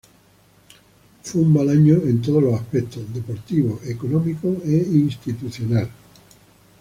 [1.21, 5.91] Fue un mal año en todos los aspectos: deportivo, económico e institucional.